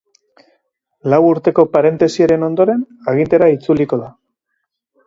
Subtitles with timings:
[1.13, 4.15] Lau urteko parentesiaren ondoren, agintera itzuliko da.